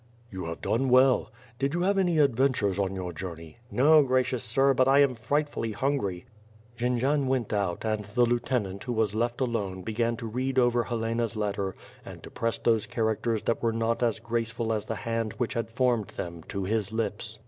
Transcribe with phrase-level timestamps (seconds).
[0.31, 1.31] "You have done well.
[1.59, 5.73] Did you have any adventures on your journey?" "No, gracious sir, but I am frightfully
[5.73, 6.25] hungry."
[6.75, 11.35] Jendzian went out and the lieutenant who was left alone began to read over Helena's
[11.35, 15.33] letter and to press those charac ters that were not as graceful as the hand
[15.33, 17.37] which had formed them, to his lips.